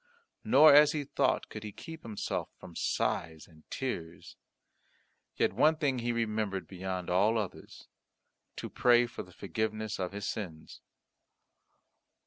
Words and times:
Nor, 0.43 0.73
as 0.73 0.93
he 0.93 1.03
thought, 1.03 1.47
could 1.47 1.63
he 1.63 1.71
keep 1.71 2.01
himself 2.01 2.49
from 2.57 2.75
sighs 2.75 3.45
and 3.47 3.69
tears; 3.69 4.35
yet 5.35 5.53
one 5.53 5.75
thing 5.75 5.99
he 5.99 6.11
remembered 6.11 6.67
beyond 6.67 7.07
all 7.07 7.37
others 7.37 7.87
to 8.55 8.67
pray 8.67 9.05
for 9.05 9.23
forgiveness 9.31 9.99
of 9.99 10.11
his 10.11 10.25
sins. 10.27 10.81